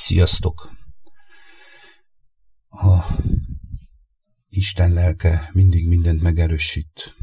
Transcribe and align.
Sziasztok! 0.00 0.70
A 2.68 3.18
Isten 4.48 4.92
lelke 4.92 5.50
mindig 5.52 5.88
mindent 5.88 6.22
megerősít. 6.22 7.16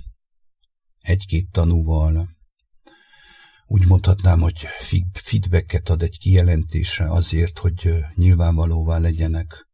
Egy-két 1.00 1.52
tanúval. 1.52 2.29
Úgy 3.66 3.86
mondhatnám, 3.86 4.40
hogy 4.40 4.68
feedbacket 5.13 5.90
ad 5.90 6.02
egy 6.02 6.18
kijelentésre 6.18 7.12
azért, 7.12 7.58
hogy 7.60 7.94
nyilvánvalóvá 8.16 8.98
legyenek. 8.98 9.68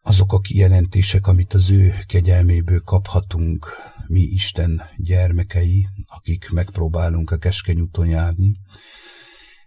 Azok 0.00 0.32
a 0.32 0.40
kijelentések, 0.40 1.26
amit 1.26 1.54
az 1.54 1.70
ő 1.70 1.94
kegyelméből 2.06 2.80
kaphatunk, 2.80 3.66
mi 4.06 4.20
Isten 4.20 4.82
gyermekei, 4.96 5.88
akik 6.06 6.50
megpróbálunk 6.50 7.30
a 7.30 7.36
keskeny 7.36 7.80
úton 7.80 8.06
járni, 8.06 8.56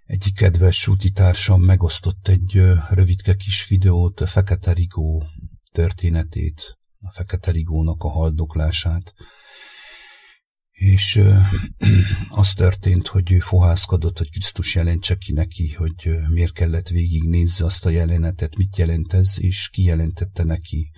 egyik 0.06 0.36
kedves 0.36 0.88
útitársam 0.88 1.62
megosztott 1.62 2.28
egy 2.28 2.62
rövidke 2.90 3.36
kis 3.36 3.68
videót, 3.68 4.20
a 4.20 4.26
Fekete 4.26 4.74
Rigó 4.74 5.24
történetét, 5.72 6.80
a 7.00 7.12
Fekete 7.12 7.52
Rigónak 7.52 8.04
a 8.04 8.10
haldoklását, 8.10 9.14
és 10.72 11.22
az 12.30 12.54
történt, 12.54 13.08
hogy 13.08 13.32
ő 13.32 13.40
fohászkodott, 13.40 14.18
hogy 14.18 14.32
Krisztus 14.32 14.76
jelentse 14.76 15.16
ki 15.16 15.34
neki, 15.34 15.74
hogy 15.74 16.10
miért 16.30 16.54
kellett 16.54 16.88
végignézze 16.88 17.66
azt 17.66 17.86
a 17.86 17.90
jelenetet, 17.90 18.58
mit 18.58 18.78
jelent 18.78 19.14
ez, 19.14 19.40
és 19.40 19.70
kijelentette 19.70 20.44
neki 20.44 20.92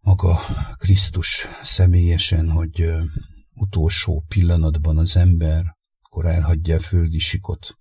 maga 0.00 0.40
Krisztus 0.72 1.46
személyesen, 1.62 2.50
hogy 2.50 2.86
utolsó 3.54 4.24
pillanatban 4.28 4.98
az 4.98 5.16
ember 5.16 5.77
akkor 6.10 6.26
elhagyja 6.26 6.76
a 6.76 6.80
földi 6.80 7.18
sikot, 7.18 7.78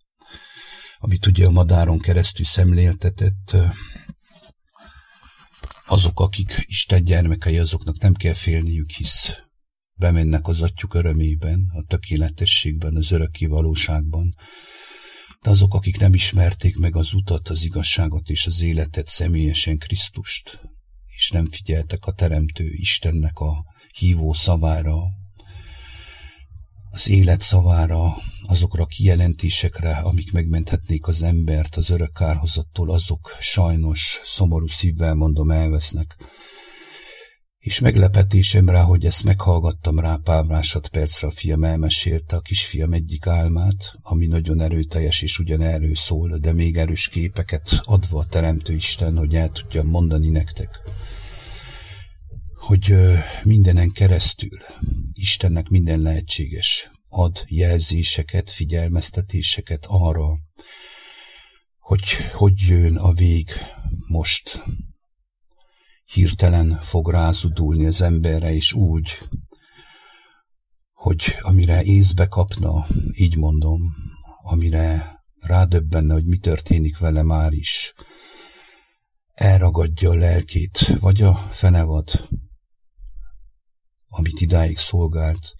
amit 0.97 1.25
ugye 1.25 1.45
a 1.45 1.51
madáron 1.51 1.99
keresztül 1.99 2.45
szemléltetett, 2.45 3.55
azok, 5.85 6.19
akik 6.19 6.63
Isten 6.65 7.03
gyermekei, 7.03 7.57
azoknak 7.57 7.97
nem 7.97 8.13
kell 8.13 8.33
félniük, 8.33 8.89
hisz 8.91 9.43
bemennek 9.97 10.47
az 10.47 10.61
atyuk 10.61 10.93
örömében, 10.93 11.71
a 11.73 11.83
tökéletességben, 11.87 12.95
az 12.95 13.11
örökké 13.11 13.45
valóságban, 13.45 14.35
de 15.41 15.49
azok, 15.49 15.73
akik 15.73 15.99
nem 15.99 16.13
ismerték 16.13 16.77
meg 16.77 16.95
az 16.95 17.13
utat, 17.13 17.49
az 17.49 17.63
igazságot 17.63 18.29
és 18.29 18.47
az 18.47 18.61
életet 18.61 19.07
személyesen 19.07 19.77
Krisztust, 19.77 20.61
és 21.05 21.29
nem 21.29 21.49
figyeltek 21.49 22.05
a 22.05 22.11
Teremtő 22.11 22.69
Istennek 22.71 23.39
a 23.39 23.65
hívó 23.97 24.33
szavára, 24.33 24.95
az 26.97 27.09
élet 27.09 27.41
szavára, 27.41 28.17
azokra 28.47 28.83
a 28.83 28.85
kijelentésekre, 28.85 29.91
amik 29.91 30.31
megmenthetnék 30.31 31.07
az 31.07 31.23
embert 31.23 31.75
az 31.75 31.89
örök 31.89 32.13
kárhozattól, 32.13 32.91
azok 32.91 33.35
sajnos 33.39 34.21
szomorú 34.23 34.67
szívvel 34.67 35.13
mondom 35.13 35.51
elvesznek. 35.51 36.17
És 37.59 37.79
meglepetésemre, 37.79 38.79
hogy 38.79 39.05
ezt 39.05 39.23
meghallgattam 39.23 39.99
rá 39.99 40.15
pár 40.23 40.43
másodpercre, 40.43 41.27
a 41.27 41.31
fiam 41.31 41.63
elmesélte 41.63 42.35
a 42.35 42.39
kisfiam 42.39 42.93
egyik 42.93 43.27
álmát, 43.27 43.93
ami 44.01 44.25
nagyon 44.25 44.61
erőteljes 44.61 45.21
és 45.21 45.39
ugyan 45.39 45.61
erről 45.61 45.95
szól, 45.95 46.37
de 46.37 46.53
még 46.53 46.77
erős 46.77 47.07
képeket 47.07 47.81
adva 47.83 48.19
a 48.19 48.25
Teremtő 48.25 48.73
Isten, 48.73 49.17
hogy 49.17 49.35
el 49.35 49.49
tudjam 49.49 49.87
mondani 49.87 50.29
nektek 50.29 50.81
hogy 52.67 52.95
mindenen 53.43 53.91
keresztül 53.91 54.59
Istennek 55.13 55.69
minden 55.69 55.99
lehetséges. 55.99 56.89
Ad 57.09 57.43
jelzéseket, 57.47 58.51
figyelmeztetéseket 58.51 59.85
arra, 59.87 60.37
hogy 61.79 62.03
hogy 62.33 62.59
jön 62.67 62.97
a 62.97 63.13
vég 63.13 63.49
most. 64.07 64.63
Hirtelen 66.05 66.79
fog 66.81 67.11
rázudulni 67.11 67.85
az 67.85 68.01
emberre, 68.01 68.53
és 68.53 68.73
úgy, 68.73 69.17
hogy 70.93 71.37
amire 71.39 71.83
észbe 71.83 72.25
kapna, 72.25 72.87
így 73.11 73.37
mondom, 73.37 73.95
amire 74.41 75.21
rádöbbenne, 75.39 76.13
hogy 76.13 76.25
mi 76.25 76.37
történik 76.37 76.97
vele 76.97 77.23
már 77.23 77.51
is, 77.51 77.93
elragadja 79.33 80.09
a 80.09 80.15
lelkét, 80.15 80.99
vagy 80.99 81.21
a 81.21 81.33
fenevad, 81.35 82.27
amit 84.07 84.39
idáig 84.41 84.77
szolgált, 84.77 85.53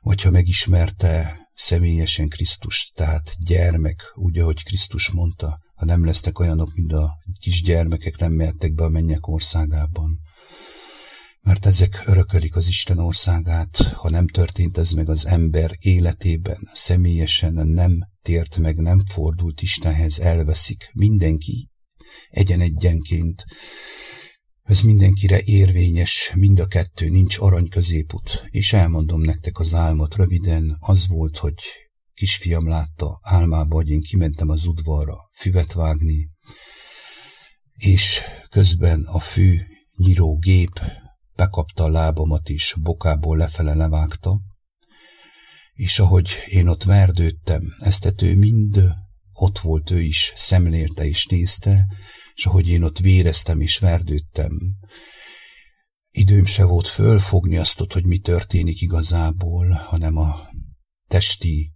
vagy 0.00 0.22
ha 0.22 0.30
megismerte 0.30 1.38
személyesen 1.54 2.28
Krisztus, 2.28 2.92
tehát 2.94 3.36
gyermek, 3.38 4.12
úgy, 4.14 4.38
ahogy 4.38 4.64
Krisztus 4.64 5.10
mondta, 5.10 5.58
ha 5.74 5.84
nem 5.84 6.04
lesznek 6.04 6.38
olyanok, 6.38 6.74
mint 6.74 6.92
a 6.92 7.18
kis 7.40 7.62
gyermekek, 7.62 8.16
nem 8.16 8.32
mehettek 8.32 8.74
be 8.74 8.84
a 8.84 8.88
mennyek 8.88 9.26
országában. 9.26 10.20
Mert 11.40 11.66
ezek 11.66 12.02
örökölik 12.06 12.56
az 12.56 12.66
Isten 12.66 12.98
országát, 12.98 13.76
ha 13.76 14.10
nem 14.10 14.26
történt 14.26 14.78
ez 14.78 14.90
meg 14.90 15.08
az 15.08 15.26
ember 15.26 15.70
életében, 15.78 16.70
személyesen 16.72 17.52
nem 17.52 17.98
tért 18.22 18.56
meg, 18.56 18.76
nem 18.76 19.00
fordult 19.00 19.62
Istenhez, 19.62 20.18
elveszik 20.18 20.90
mindenki, 20.92 21.70
egyen-egyenként, 22.30 23.44
ez 24.68 24.80
mindenkire 24.80 25.40
érvényes, 25.44 26.32
mind 26.34 26.60
a 26.60 26.66
kettő, 26.66 27.08
nincs 27.08 27.38
arany 27.38 27.68
középút, 27.68 28.46
és 28.50 28.72
elmondom 28.72 29.20
nektek 29.20 29.58
az 29.58 29.74
álmot 29.74 30.14
röviden, 30.14 30.76
az 30.80 31.06
volt, 31.06 31.36
hogy 31.36 31.54
kisfiam 32.14 32.68
látta 32.68 33.18
álmába, 33.22 33.74
hogy 33.74 33.90
én 33.90 34.00
kimentem 34.00 34.48
az 34.48 34.66
udvarra 34.66 35.16
füvet 35.32 35.72
vágni, 35.72 36.30
és 37.74 38.20
közben 38.50 39.04
a 39.04 39.18
fű 39.18 39.58
nyíró 39.96 40.38
gép 40.38 40.80
bekapta 41.34 41.84
a 41.84 41.90
lábamat 41.90 42.48
is, 42.48 42.74
bokából 42.80 43.36
lefele 43.36 43.74
levágta, 43.74 44.40
és 45.72 45.98
ahogy 45.98 46.28
én 46.46 46.66
ott 46.66 46.84
verdődtem, 46.84 47.62
ezt 47.78 48.22
ő 48.22 48.34
mind 48.34 48.82
ott 49.32 49.58
volt 49.58 49.90
ő 49.90 50.00
is, 50.00 50.32
szemlélte 50.36 51.06
és 51.06 51.26
nézte, 51.26 51.86
és 52.38 52.46
ahogy 52.46 52.68
én 52.68 52.82
ott 52.82 52.98
véreztem 52.98 53.60
és 53.60 53.78
verdődtem, 53.78 54.52
időm 56.10 56.44
se 56.44 56.64
volt 56.64 56.88
fölfogni 56.88 57.56
azt, 57.56 57.92
hogy 57.92 58.06
mi 58.06 58.18
történik 58.18 58.80
igazából, 58.80 59.68
hanem 59.68 60.16
a 60.16 60.48
testi 61.08 61.72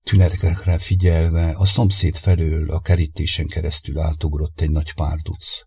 tünetekre 0.00 0.78
figyelve 0.78 1.50
a 1.50 1.66
szomszéd 1.66 2.16
felől 2.16 2.70
a 2.70 2.80
kerítésen 2.80 3.46
keresztül 3.46 3.98
átugrott 3.98 4.60
egy 4.60 4.70
nagy 4.70 4.94
párduc. 4.94 5.60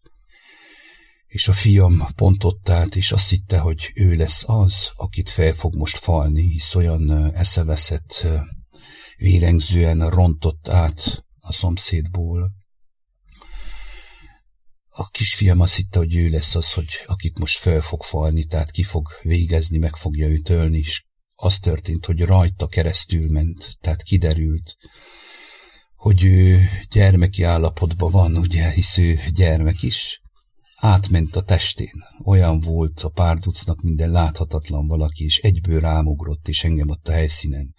És 1.26 1.48
a 1.48 1.54
fiam 1.54 2.04
pont 2.16 2.44
ott 2.44 2.70
állt, 2.70 2.96
és 2.96 3.12
azt 3.12 3.30
hitte, 3.30 3.60
hogy 3.60 3.92
ő 3.94 4.16
lesz 4.16 4.44
az, 4.46 4.92
akit 4.96 5.30
fel 5.30 5.54
fog 5.54 5.76
most 5.76 5.98
falni, 5.98 6.42
hisz 6.42 6.76
olyan 6.76 7.34
eszeveszett, 7.34 8.28
vérengzően 9.18 10.10
rontott 10.10 10.70
át 10.70 11.26
a 11.40 11.54
szomszédból, 11.54 12.57
a 15.00 15.10
kisfiam 15.10 15.60
azt 15.60 15.76
hitte, 15.76 15.98
hogy 15.98 16.16
ő 16.16 16.30
lesz 16.30 16.56
az, 16.56 16.74
hogy 16.74 16.88
akit 17.06 17.40
most 17.40 17.58
fel 17.58 17.82
fog 17.82 18.04
falni, 18.04 18.44
tehát 18.44 18.72
ki 18.72 18.84
fog 18.84 19.08
végezni, 19.22 19.78
meg 19.78 19.96
fogja 19.96 20.28
őt 20.28 20.50
ölni, 20.50 20.78
és 20.78 21.06
az 21.36 21.60
történt, 21.60 22.06
hogy 22.06 22.22
rajta 22.22 22.68
keresztül 22.68 23.30
ment, 23.30 23.78
tehát 23.82 24.04
kiderült, 24.04 24.78
hogy 25.96 26.24
ő 26.24 26.70
gyermeki 26.90 27.44
állapotban 27.44 28.12
van, 28.12 28.38
ugye, 28.38 28.72
hisz 28.72 28.98
ő 28.98 29.20
gyermek 29.34 29.82
is, 29.82 30.22
átment 30.76 31.36
a 31.36 31.42
testén. 31.42 32.04
Olyan 32.26 32.60
volt 32.60 33.02
a 33.02 33.10
párducnak 33.10 33.82
minden 33.82 34.12
láthatatlan 34.12 34.88
valaki, 34.88 35.24
és 35.24 35.40
egyből 35.40 35.80
rámugrott, 35.80 36.48
és 36.48 36.64
engem 36.64 36.90
ott 36.90 37.08
a 37.08 37.12
helyszínen. 37.12 37.74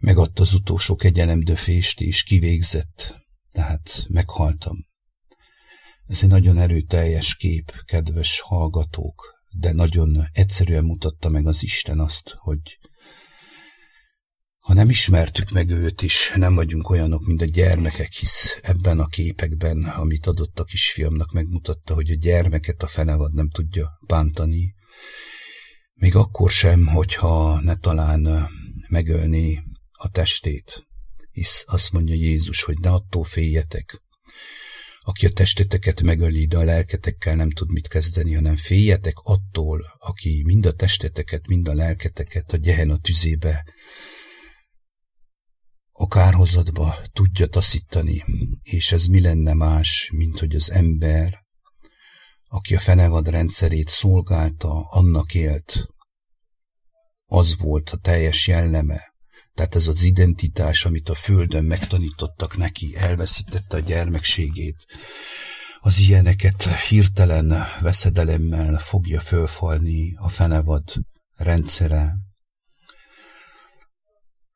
Megadta 0.00 0.42
az 0.42 0.52
utolsó 0.52 0.96
kegyelemdöfést, 0.96 2.00
és 2.00 2.22
kivégzett. 2.22 3.14
Tehát 3.52 4.04
meghaltam. 4.08 4.88
Ez 6.10 6.22
egy 6.22 6.28
nagyon 6.28 6.58
erőteljes 6.58 7.36
kép, 7.36 7.72
kedves 7.84 8.40
hallgatók, 8.40 9.42
de 9.50 9.72
nagyon 9.72 10.28
egyszerűen 10.32 10.84
mutatta 10.84 11.28
meg 11.28 11.46
az 11.46 11.62
Isten 11.62 11.98
azt, 11.98 12.34
hogy 12.36 12.78
ha 14.58 14.74
nem 14.74 14.88
ismertük 14.88 15.50
meg 15.50 15.70
őt 15.70 16.02
is, 16.02 16.32
nem 16.34 16.54
vagyunk 16.54 16.90
olyanok, 16.90 17.26
mint 17.26 17.40
a 17.40 17.44
gyermekek, 17.44 18.12
hisz 18.12 18.58
ebben 18.62 18.98
a 18.98 19.06
képekben, 19.06 19.84
amit 19.84 20.26
adott 20.26 20.60
a 20.60 20.64
kisfiamnak, 20.64 21.32
megmutatta, 21.32 21.94
hogy 21.94 22.10
a 22.10 22.14
gyermeket 22.14 22.82
a 22.82 22.86
fenevad 22.86 23.34
nem 23.34 23.50
tudja 23.50 23.98
bántani, 24.06 24.74
még 25.94 26.14
akkor 26.14 26.50
sem, 26.50 26.86
hogyha 26.86 27.60
ne 27.60 27.76
talán 27.76 28.48
megölné 28.88 29.62
a 29.90 30.08
testét, 30.08 30.86
hisz 31.30 31.64
azt 31.66 31.92
mondja 31.92 32.14
Jézus, 32.14 32.62
hogy 32.62 32.78
ne 32.78 32.90
attól 32.90 33.24
féljetek, 33.24 34.02
aki 35.02 35.26
a 35.26 35.32
testeteket 35.32 36.02
megöli, 36.02 36.46
de 36.46 36.58
a 36.58 36.62
lelketekkel 36.62 37.34
nem 37.34 37.50
tud 37.50 37.72
mit 37.72 37.88
kezdeni, 37.88 38.34
hanem 38.34 38.56
féljetek 38.56 39.18
attól, 39.18 39.80
aki 39.98 40.42
mind 40.44 40.66
a 40.66 40.72
testeteket, 40.72 41.46
mind 41.46 41.68
a 41.68 41.74
lelketeket 41.74 42.52
a 42.52 42.90
a 42.90 42.96
tüzébe 42.96 43.64
a 46.02 46.06
kárhozatba 46.06 46.96
tudja 47.12 47.46
taszítani, 47.46 48.24
és 48.62 48.92
ez 48.92 49.06
mi 49.06 49.20
lenne 49.20 49.54
más, 49.54 50.10
mint 50.12 50.38
hogy 50.38 50.54
az 50.54 50.70
ember, 50.70 51.38
aki 52.46 52.74
a 52.74 52.78
fenevad 52.78 53.28
rendszerét 53.28 53.88
szolgálta, 53.88 54.88
annak 54.88 55.34
élt. 55.34 55.86
Az 57.26 57.56
volt 57.58 57.90
a 57.90 57.96
teljes 57.96 58.46
jelleme, 58.46 59.14
tehát 59.54 59.74
ez 59.74 59.86
az 59.86 60.02
identitás, 60.02 60.84
amit 60.84 61.08
a 61.08 61.14
földön 61.14 61.64
megtanítottak 61.64 62.56
neki, 62.56 62.96
elveszítette 62.96 63.76
a 63.76 63.80
gyermekségét. 63.80 64.86
Az 65.80 65.98
ilyeneket 65.98 66.62
hirtelen 66.62 67.66
veszedelemmel 67.80 68.78
fogja 68.78 69.20
fölfalni 69.20 70.14
a 70.16 70.28
fenevad 70.28 70.82
rendszere, 71.38 72.16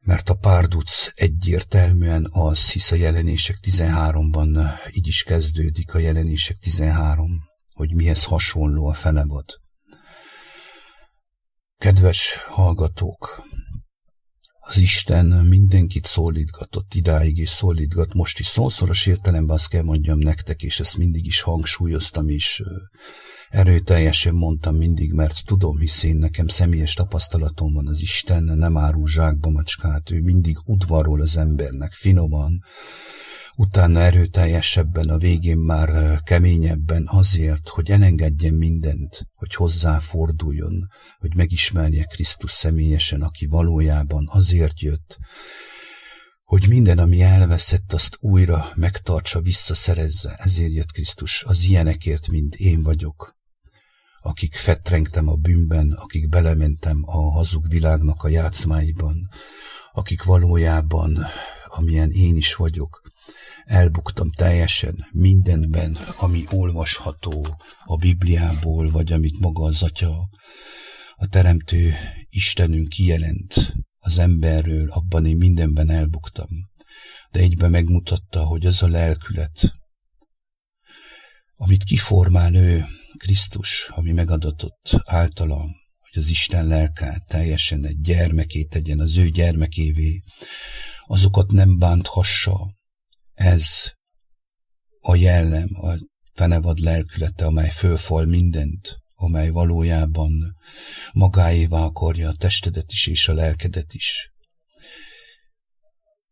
mert 0.05 0.29
a 0.29 0.35
párduc 0.35 1.09
egyértelműen 1.15 2.27
az, 2.31 2.71
hisz 2.71 2.91
a 2.91 2.97
jelenések 2.97 3.57
13-ban 3.63 4.79
így 4.91 5.07
is 5.07 5.23
kezdődik 5.23 5.95
a 5.95 5.99
jelenések 5.99 6.57
13, 6.57 7.47
hogy 7.75 7.95
mihez 7.95 8.25
hasonló 8.25 8.87
a 8.87 8.95
fenevad. 8.95 9.45
Kedves 11.79 12.37
hallgatók, 12.47 13.43
az 14.75 14.81
Isten 14.81 15.27
mindenkit 15.27 16.07
szólítgatott 16.07 16.95
idáig, 16.95 17.39
és 17.39 17.49
szólítgat 17.49 18.15
most 18.15 18.39
is. 18.39 18.47
Szószoros 18.47 19.07
értelemben 19.07 19.57
azt 19.57 19.69
kell 19.69 19.83
mondjam 19.83 20.19
nektek, 20.19 20.63
és 20.63 20.81
ezt 20.81 20.97
mindig 20.97 21.27
is 21.27 21.41
hangsúlyoztam, 21.41 22.29
és 22.29 22.63
erőteljesen 23.51 24.35
mondtam 24.35 24.77
mindig, 24.77 25.13
mert 25.13 25.43
tudom, 25.47 25.79
hisz 25.79 26.03
én 26.03 26.17
nekem 26.17 26.49
személyes 26.49 26.95
tapasztalatom 26.95 27.73
van, 27.73 27.87
az 27.87 28.01
Isten 28.01 28.43
nem 28.43 28.77
árul 28.77 29.09
zsákba 29.09 29.51
macskát, 29.51 30.11
ő 30.11 30.21
mindig 30.21 30.57
udvarol 30.67 31.21
az 31.21 31.37
embernek, 31.37 31.93
finoman, 31.93 32.63
utána 33.57 34.01
erőteljesebben, 34.01 35.09
a 35.09 35.19
végén 35.19 35.59
már 35.59 36.21
keményebben 36.23 37.05
azért, 37.07 37.69
hogy 37.69 37.91
elengedjen 37.91 38.55
mindent, 38.55 39.27
hogy 39.35 39.55
hozzáforduljon, 39.55 40.89
hogy 41.19 41.37
megismerje 41.37 42.05
Krisztus 42.05 42.51
személyesen, 42.51 43.23
aki 43.23 43.47
valójában 43.47 44.25
azért 44.31 44.81
jött, 44.81 45.19
hogy 46.45 46.69
minden, 46.69 46.99
ami 46.99 47.23
elveszett, 47.23 47.93
azt 47.93 48.17
újra 48.21 48.71
megtartsa, 48.75 49.41
visszaszerezze. 49.41 50.35
Ezért 50.39 50.73
jött 50.73 50.93
Krisztus 50.93 51.45
az 51.45 51.65
ilyenekért, 51.65 52.29
mint 52.31 52.55
én 52.55 52.83
vagyok, 52.83 53.37
akik 54.21 54.55
fetrengtem 54.55 55.29
a 55.29 55.35
bűnben, 55.35 55.93
akik 55.93 56.29
belementem 56.29 57.03
a 57.07 57.31
hazug 57.31 57.69
világnak 57.69 58.23
a 58.23 58.29
játszmáiban, 58.29 59.29
akik 59.93 60.23
valójában, 60.23 61.27
amilyen 61.77 62.11
én 62.11 62.37
is 62.37 62.55
vagyok, 62.55 63.01
elbuktam 63.65 64.31
teljesen 64.31 65.07
mindenben, 65.13 65.99
ami 66.19 66.45
olvasható 66.51 67.47
a 67.85 67.97
Bibliából, 67.97 68.91
vagy 68.91 69.13
amit 69.13 69.41
maga 69.41 69.65
az 69.65 69.83
Atya, 69.83 70.29
a 71.15 71.27
Teremtő 71.27 71.95
Istenünk 72.29 72.89
kijelent 72.89 73.75
az 73.99 74.19
emberről, 74.19 74.91
abban 74.91 75.27
én 75.27 75.37
mindenben 75.37 75.91
elbuktam. 75.91 76.49
De 77.31 77.41
egyben 77.41 77.71
megmutatta, 77.71 78.45
hogy 78.45 78.67
az 78.67 78.83
a 78.83 78.89
lelkület, 78.89 79.73
amit 81.57 81.85
kiformál 81.85 82.55
ő, 82.55 82.85
Krisztus, 83.17 83.89
ami 83.89 84.13
megadatott 84.13 85.01
általa, 85.05 85.59
hogy 86.01 86.23
az 86.23 86.29
Isten 86.29 86.67
lelkát 86.67 87.27
teljesen 87.27 87.85
egy 87.85 88.01
gyermekét 88.01 88.69
tegyen, 88.69 89.01
az 89.01 89.17
ő 89.17 89.29
gyermekévé, 89.29 90.23
azokat 91.07 91.53
nem 91.53 91.79
bánthassa, 91.79 92.75
ez 93.35 93.93
a 95.01 95.15
jellem, 95.15 95.69
a 95.73 95.97
fenevad 96.33 96.79
lelkülete, 96.79 97.45
amely 97.45 97.71
fölfal 97.71 98.25
mindent, 98.25 98.99
amely 99.15 99.51
valójában 99.51 100.57
magáévá 101.13 101.83
akarja 101.83 102.29
a 102.29 102.37
testedet 102.37 102.93
is 102.93 103.07
és 103.07 103.29
a 103.29 103.33
lelkedet 103.33 103.95
is. 103.95 104.33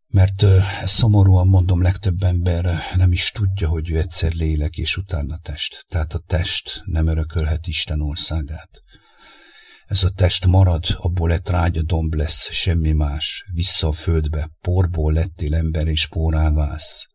Mert 0.06 0.42
ezt 0.82 0.94
szomorúan 0.94 1.48
mondom, 1.48 1.82
legtöbb 1.82 2.22
ember 2.22 2.78
nem 2.96 3.12
is 3.12 3.30
tudja, 3.30 3.68
hogy 3.68 3.90
ő 3.90 3.98
egyszer 3.98 4.32
lélek 4.32 4.76
és 4.76 4.96
utána 4.96 5.38
test. 5.38 5.84
Tehát 5.88 6.14
a 6.14 6.18
test 6.26 6.82
nem 6.84 7.06
örökölhet 7.06 7.66
Isten 7.66 8.00
országát. 8.00 8.82
Ez 9.92 10.04
a 10.04 10.10
test 10.10 10.46
marad, 10.46 10.84
abból 10.96 11.28
lett 11.28 11.48
rágya 11.48 11.82
domb 11.82 12.14
lesz, 12.14 12.52
semmi 12.52 12.92
más. 12.92 13.44
Vissza 13.52 13.88
a 13.88 13.92
földbe, 13.92 14.50
porból 14.60 15.12
lettél 15.12 15.54
ember 15.54 15.86
és 15.86 16.06
pórávász. 16.06 17.06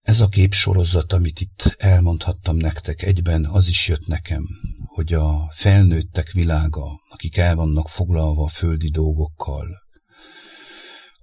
Ez 0.00 0.20
a 0.20 0.28
képsorozat, 0.28 1.12
amit 1.12 1.40
itt 1.40 1.74
elmondhattam 1.78 2.56
nektek, 2.56 3.02
egyben 3.02 3.44
az 3.44 3.68
is 3.68 3.88
jött 3.88 4.06
nekem, 4.06 4.46
hogy 4.86 5.12
a 5.12 5.50
felnőttek 5.50 6.30
világa, 6.30 7.00
akik 7.08 7.36
el 7.36 7.54
vannak 7.54 7.88
foglalva 7.88 8.42
a 8.42 8.48
földi 8.48 8.90
dolgokkal, 8.90 9.85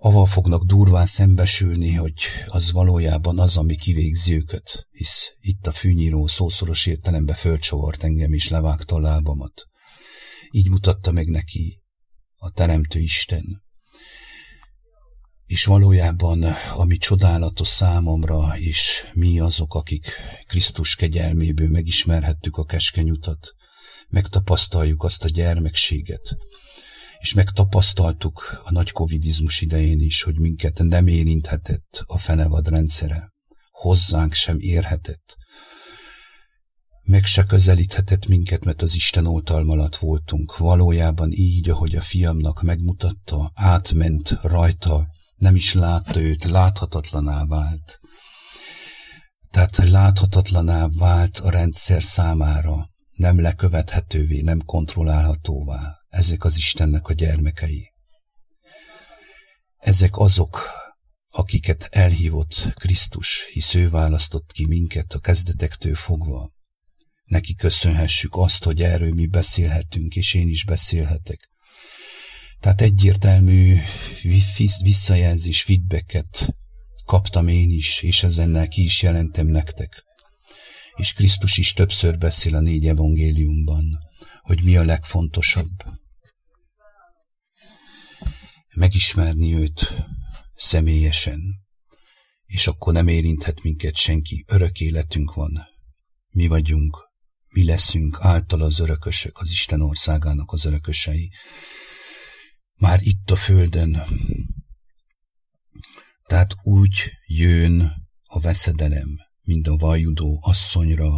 aval 0.05 0.25
fognak 0.25 0.63
durván 0.63 1.05
szembesülni, 1.05 1.93
hogy 1.93 2.13
az 2.47 2.71
valójában 2.71 3.39
az, 3.39 3.57
ami 3.57 3.75
kivégzi 3.75 4.35
őket, 4.35 4.87
hisz 4.91 5.33
itt 5.39 5.67
a 5.67 5.71
fűnyíró 5.71 6.27
szószoros 6.27 6.85
értelembe 6.85 7.33
fölcsavart 7.33 8.03
engem 8.03 8.33
és 8.33 8.49
levágta 8.49 8.95
a 8.95 8.99
lábamat. 8.99 9.67
Így 10.51 10.69
mutatta 10.69 11.11
meg 11.11 11.27
neki 11.27 11.81
a 12.35 12.49
Teremtő 12.49 12.99
Isten. 12.99 13.63
És 15.45 15.65
valójában, 15.65 16.43
ami 16.75 16.97
csodálatos 16.97 17.67
számomra, 17.67 18.57
és 18.57 19.11
mi 19.13 19.39
azok, 19.39 19.75
akik 19.75 20.05
Krisztus 20.47 20.95
kegyelméből 20.95 21.69
megismerhettük 21.69 22.57
a 22.57 22.65
keskeny 22.65 23.09
utat, 23.09 23.53
megtapasztaljuk 24.09 25.03
azt 25.03 25.23
a 25.23 25.29
gyermekséget, 25.29 26.37
és 27.23 27.33
megtapasztaltuk 27.33 28.61
a 28.63 28.71
nagy 28.71 28.91
covidizmus 28.91 29.61
idején 29.61 29.99
is, 29.99 30.23
hogy 30.23 30.39
minket 30.39 30.77
nem 30.77 31.07
érinthetett 31.07 32.03
a 32.05 32.17
fenevad 32.17 32.67
rendszere, 32.67 33.33
hozzánk 33.71 34.33
sem 34.33 34.55
érhetett, 34.59 35.37
meg 37.03 37.25
se 37.25 37.43
közelíthetett 37.43 38.27
minket, 38.27 38.65
mert 38.65 38.81
az 38.81 38.95
Isten 38.95 39.25
oltalma 39.25 39.73
alatt 39.73 39.95
voltunk. 39.95 40.57
Valójában 40.57 41.31
így, 41.31 41.69
ahogy 41.69 41.95
a 41.95 42.01
fiamnak 42.01 42.61
megmutatta, 42.61 43.51
átment 43.55 44.29
rajta, 44.41 45.07
nem 45.35 45.55
is 45.55 45.73
látta 45.73 46.21
őt, 46.21 46.43
láthatatlaná 46.43 47.45
vált. 47.45 47.99
Tehát 49.51 49.77
láthatatlaná 49.77 50.87
vált 50.97 51.37
a 51.37 51.49
rendszer 51.49 52.03
számára, 52.03 52.89
nem 53.13 53.41
lekövethetővé, 53.41 54.41
nem 54.41 54.61
kontrollálhatóvá. 54.65 56.02
Ezek 56.13 56.43
az 56.43 56.55
Istennek 56.55 57.07
a 57.07 57.13
gyermekei. 57.13 57.91
Ezek 59.77 60.17
azok, 60.17 60.69
akiket 61.29 61.87
elhívott 61.91 62.73
Krisztus, 62.73 63.47
hisz 63.51 63.73
ő 63.73 63.89
választott 63.89 64.51
ki 64.51 64.65
minket 64.65 65.13
a 65.13 65.19
kezdetektől 65.19 65.95
fogva. 65.95 66.51
Neki 67.23 67.55
köszönhessük 67.55 68.35
azt, 68.35 68.63
hogy 68.63 68.81
erről 68.81 69.13
mi 69.13 69.25
beszélhetünk, 69.25 70.15
és 70.15 70.33
én 70.33 70.47
is 70.47 70.65
beszélhetek. 70.65 71.49
Tehát 72.59 72.81
egyértelmű 72.81 73.77
visszajelzés, 74.81 75.63
feedbacket 75.63 76.55
kaptam 77.05 77.47
én 77.47 77.69
is, 77.69 78.01
és 78.01 78.23
ezennel 78.23 78.67
ki 78.67 78.83
is 78.83 79.01
jelentem 79.01 79.47
nektek. 79.47 80.03
És 80.95 81.13
Krisztus 81.13 81.57
is 81.57 81.73
többször 81.73 82.17
beszél 82.17 82.55
a 82.55 82.59
négy 82.59 82.87
evangéliumban, 82.87 83.99
hogy 84.41 84.63
mi 84.63 84.77
a 84.77 84.83
legfontosabb. 84.83 86.01
Megismerni 88.75 89.53
őt 89.53 89.95
személyesen, 90.55 91.39
és 92.45 92.67
akkor 92.67 92.93
nem 92.93 93.07
érinthet 93.07 93.63
minket 93.63 93.95
senki, 93.95 94.45
örök 94.47 94.79
életünk 94.79 95.33
van. 95.33 95.67
Mi 96.29 96.47
vagyunk, 96.47 97.09
mi 97.49 97.65
leszünk 97.65 98.17
által 98.21 98.61
az 98.61 98.79
örökösök, 98.79 99.37
az 99.37 99.49
Isten 99.49 99.81
országának 99.81 100.51
az 100.51 100.65
örökösei 100.65 101.31
már 102.75 102.99
itt 103.01 103.31
a 103.31 103.35
földön. 103.35 104.03
Tehát 106.25 106.55
úgy 106.63 107.11
jön 107.25 107.93
a 108.23 108.39
veszedelem, 108.39 109.17
mint 109.41 109.67
a 109.67 109.75
vajudó 109.75 110.39
asszonyra, 110.41 111.11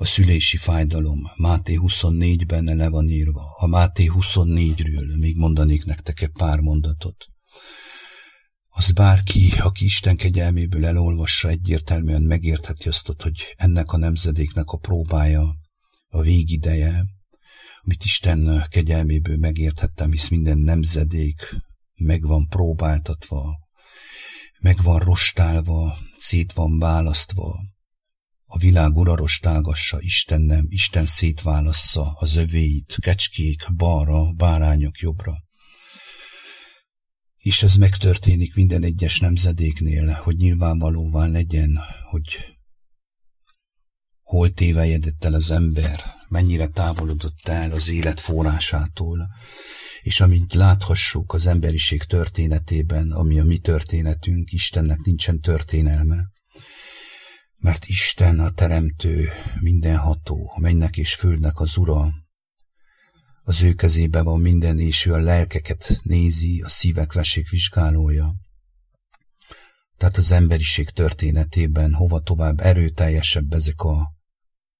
a 0.00 0.04
szülési 0.04 0.56
fájdalom 0.56 1.30
Máté 1.36 1.78
24-ben 1.82 2.64
le 2.64 2.88
van 2.88 3.08
írva. 3.08 3.54
A 3.58 3.66
Máté 3.66 4.10
24-ről 4.14 5.18
még 5.18 5.36
mondanék 5.36 5.84
nektek 5.84 6.22
egy 6.22 6.30
pár 6.30 6.60
mondatot. 6.60 7.26
Az 8.68 8.92
bárki, 8.92 9.52
aki 9.58 9.84
Isten 9.84 10.16
kegyelméből 10.16 10.86
elolvassa, 10.86 11.48
egyértelműen 11.48 12.22
megértheti 12.22 12.88
azt, 12.88 13.14
hogy 13.22 13.54
ennek 13.56 13.92
a 13.92 13.96
nemzedéknek 13.96 14.70
a 14.70 14.76
próbája, 14.76 15.56
a 16.08 16.20
végideje, 16.20 17.04
amit 17.82 18.04
Isten 18.04 18.66
kegyelméből 18.68 19.36
megérthettem, 19.36 20.10
hisz 20.10 20.28
minden 20.28 20.58
nemzedék 20.58 21.56
meg 21.94 22.22
van 22.22 22.48
próbáltatva, 22.48 23.58
meg 24.60 24.82
van 24.82 24.98
rostálva, 24.98 25.98
szét 26.16 26.52
van 26.52 26.78
választva. 26.78 27.78
A 28.52 28.58
világ 28.58 28.96
ura 28.96 29.16
rostálgassa, 29.16 30.00
Isten 30.00 30.40
nem, 30.40 30.66
Isten 30.68 31.06
szétválassza 31.06 32.12
az 32.18 32.36
övéit, 32.36 32.96
kecskék 33.00 33.74
balra, 33.76 34.32
bárányok 34.32 34.98
jobbra. 34.98 35.32
És 37.36 37.62
ez 37.62 37.74
megtörténik 37.74 38.54
minden 38.54 38.82
egyes 38.82 39.18
nemzedéknél, 39.18 40.12
hogy 40.12 40.36
nyilvánvalóvá 40.36 41.26
legyen, 41.26 41.78
hogy 42.10 42.56
hol 44.22 44.50
tévejedett 44.50 45.24
el 45.24 45.34
az 45.34 45.50
ember, 45.50 46.04
mennyire 46.28 46.66
távolodott 46.66 47.48
el 47.48 47.72
az 47.72 47.88
élet 47.88 48.20
forrásától, 48.20 49.28
és 50.00 50.20
amint 50.20 50.54
láthassuk 50.54 51.32
az 51.32 51.46
emberiség 51.46 52.02
történetében, 52.02 53.12
ami 53.12 53.38
a 53.38 53.44
mi 53.44 53.58
történetünk, 53.58 54.52
Istennek 54.52 55.00
nincsen 55.00 55.40
történelme, 55.40 56.26
Isten 58.30 58.44
a 58.44 58.50
teremtő, 58.50 59.28
mindenható, 59.60 60.52
a 60.54 60.60
mennek 60.60 60.96
és 60.96 61.14
földnek 61.14 61.60
az 61.60 61.76
ura, 61.76 62.14
az 63.42 63.62
ő 63.62 63.72
kezébe 63.72 64.22
van 64.22 64.40
minden, 64.40 64.78
és 64.78 65.06
ő 65.06 65.12
a 65.12 65.18
lelkeket 65.18 66.00
nézi, 66.02 66.60
a 66.60 66.68
szívek 66.68 67.12
vizsgálója. 67.50 68.34
Tehát 69.96 70.16
az 70.16 70.32
emberiség 70.32 70.90
történetében 70.90 71.92
hova 71.92 72.20
tovább 72.20 72.60
erőteljesebb 72.60 73.52
ezek 73.52 73.80
a 73.80 74.14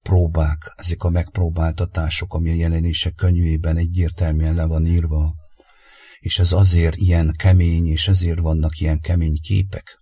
próbák, 0.02 0.73
ezek 0.76 1.02
a 1.02 1.11
megpróbáltatások, 1.11 2.35
ami 2.35 2.50
a 2.50 2.54
jelenések 2.54 3.14
könyvében 3.14 3.76
egyértelműen 3.76 4.54
le 4.54 4.64
van 4.64 4.87
írva, 4.87 5.35
és 6.19 6.38
ez 6.38 6.52
azért 6.52 6.97
ilyen 6.97 7.35
kemény, 7.37 7.87
és 7.87 8.09
ezért 8.09 8.40
vannak 8.40 8.78
ilyen 8.78 9.00
kemény 9.00 9.38
képek, 9.40 10.00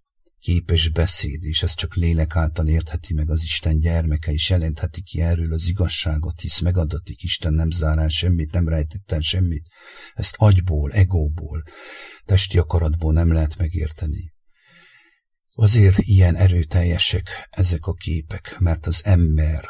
képes 0.49 0.89
beszéd, 0.89 1.45
és 1.45 1.63
ez 1.63 1.75
csak 1.75 1.95
lélek 1.95 2.37
által 2.37 2.69
értheti 2.69 3.15
meg 3.15 3.31
az 3.31 3.43
Isten 3.43 3.81
gyermeke, 3.81 4.33
és 4.33 4.51
jelentheti 4.51 5.03
ki 5.03 5.21
erről 5.21 5.53
az 5.53 5.67
igazságot, 5.67 6.41
hisz 6.41 6.61
megadatik, 6.61 7.23
Isten 7.23 7.53
nem 7.53 7.71
zár 7.71 7.99
el 7.99 8.09
semmit, 8.09 8.53
nem 8.53 8.69
rejtett 8.69 9.13
el 9.13 9.21
semmit. 9.21 9.69
Ezt 10.15 10.35
agyból, 10.39 10.93
egóból, 10.93 11.63
testi 12.25 12.59
akaratból 12.59 13.13
nem 13.13 13.33
lehet 13.33 13.59
megérteni. 13.59 14.33
Azért 15.55 15.99
ilyen 15.99 16.37
erőteljesek 16.37 17.49
ezek 17.51 17.87
a 17.87 17.93
képek, 17.93 18.57
mert 18.59 18.87
az 18.87 19.05
ember 19.05 19.69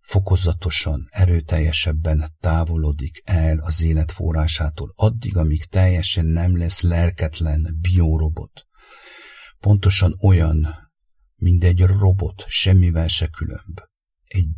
fokozatosan, 0.00 1.06
erőteljesebben 1.10 2.24
távolodik 2.40 3.22
el 3.24 3.58
az 3.58 3.82
élet 3.82 4.12
forrásától, 4.12 4.92
addig, 4.96 5.36
amíg 5.36 5.64
teljesen 5.64 6.26
nem 6.26 6.56
lesz 6.56 6.80
lelketlen 6.80 7.78
biorobot. 7.80 8.68
Pontosan 9.60 10.16
olyan, 10.22 10.66
mint 11.36 11.64
egy 11.64 11.80
robot, 11.80 12.44
semmivel 12.46 13.08
se 13.08 13.26
különb. 13.26 13.80
Egy 14.24 14.48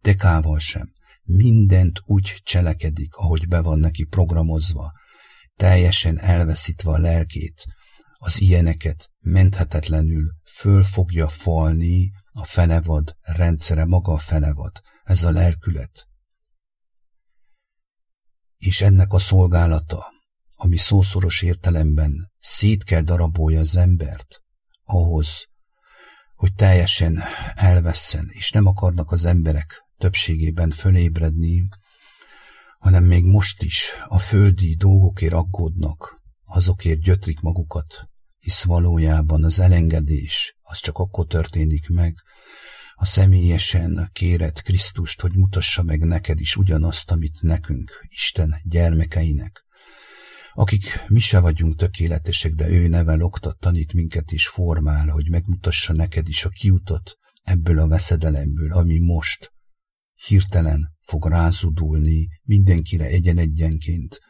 dekával 0.00 0.58
sem. 0.58 0.92
Mindent 1.22 2.00
úgy 2.04 2.40
cselekedik, 2.44 3.14
ahogy 3.14 3.48
be 3.48 3.60
van 3.60 3.78
neki 3.78 4.04
programozva, 4.04 4.92
teljesen 5.54 6.18
elveszítve 6.18 6.90
a 6.90 6.98
lelkét, 6.98 7.64
az 8.18 8.40
ilyeneket 8.40 9.10
menthetetlenül 9.20 10.30
föl 10.44 10.82
fogja 10.82 11.28
falni 11.28 12.10
a 12.32 12.44
fenevad 12.44 13.16
rendszere, 13.20 13.84
maga 13.84 14.12
a 14.12 14.18
fenevad, 14.18 14.80
ez 15.02 15.24
a 15.24 15.30
lelkület. 15.30 16.08
És 18.56 18.80
ennek 18.80 19.12
a 19.12 19.18
szolgálata, 19.18 20.15
ami 20.56 20.76
szószoros 20.76 21.42
értelemben 21.42 22.32
szét 22.38 22.84
kell 22.84 23.02
darabolja 23.02 23.60
az 23.60 23.76
embert, 23.76 24.42
ahhoz, 24.84 25.46
hogy 26.34 26.54
teljesen 26.54 27.22
elvesszen, 27.54 28.28
és 28.28 28.50
nem 28.50 28.66
akarnak 28.66 29.12
az 29.12 29.24
emberek 29.24 29.84
többségében 29.98 30.70
fölébredni, 30.70 31.68
hanem 32.78 33.04
még 33.04 33.24
most 33.24 33.62
is 33.62 33.90
a 34.08 34.18
földi 34.18 34.74
dolgokért 34.74 35.32
aggódnak, 35.32 36.22
azokért 36.44 37.00
gyötrik 37.00 37.40
magukat, 37.40 38.08
hisz 38.38 38.62
valójában 38.62 39.44
az 39.44 39.60
elengedés 39.60 40.56
az 40.62 40.80
csak 40.80 40.98
akkor 40.98 41.26
történik 41.26 41.88
meg, 41.88 42.14
ha 42.94 43.04
személyesen 43.04 44.08
kéred 44.12 44.62
Krisztust, 44.62 45.20
hogy 45.20 45.34
mutassa 45.34 45.82
meg 45.82 46.00
neked 46.00 46.40
is 46.40 46.56
ugyanazt, 46.56 47.10
amit 47.10 47.42
nekünk, 47.42 48.06
Isten 48.08 48.54
gyermekeinek, 48.64 49.65
akik 50.56 51.04
mi 51.08 51.20
se 51.20 51.38
vagyunk 51.38 51.76
tökéletesek, 51.76 52.52
de 52.52 52.68
ő 52.68 52.88
nevel, 52.88 53.20
oktat, 53.20 53.58
tanít 53.58 53.92
minket 53.92 54.30
is 54.30 54.48
formál, 54.48 55.08
hogy 55.08 55.30
megmutassa 55.30 55.92
neked 55.92 56.28
is 56.28 56.44
a 56.44 56.48
kiutat 56.48 57.18
ebből 57.42 57.78
a 57.78 57.88
veszedelemből, 57.88 58.72
ami 58.72 58.98
most 58.98 59.52
hirtelen 60.26 60.96
fog 61.00 61.28
rázudulni 61.28 62.28
mindenkire 62.42 63.04
egyen-egyenként, 63.04 64.20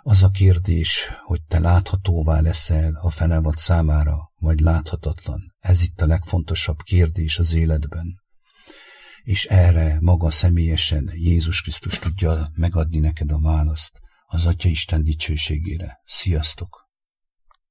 az 0.00 0.22
a 0.22 0.28
kérdés, 0.28 1.08
hogy 1.24 1.42
te 1.42 1.58
láthatóvá 1.58 2.40
leszel 2.40 2.98
a 3.00 3.10
fenevad 3.10 3.56
számára, 3.56 4.32
vagy 4.38 4.60
láthatatlan. 4.60 5.54
Ez 5.58 5.82
itt 5.82 6.00
a 6.00 6.06
legfontosabb 6.06 6.78
kérdés 6.82 7.38
az 7.38 7.54
életben. 7.54 8.22
És 9.22 9.44
erre 9.44 9.98
maga 10.00 10.30
személyesen 10.30 11.10
Jézus 11.14 11.62
Krisztus 11.62 11.98
tudja 11.98 12.50
megadni 12.54 12.98
neked 12.98 13.32
a 13.32 13.40
választ 13.40 14.00
az 14.36 14.46
Atya 14.46 14.68
Isten 14.68 15.04
dicsőségére. 15.04 16.00
Sziasztok! 16.04 16.85